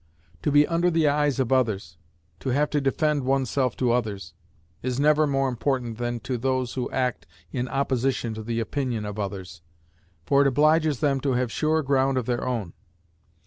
[0.41, 1.99] To be under the eyes of others
[2.39, 4.33] to have to defend oneself to others
[4.81, 9.19] is never more important than to those who act in opposition to the opinion of
[9.19, 9.61] others,
[10.25, 12.73] for it obliges them to have sure ground of their own.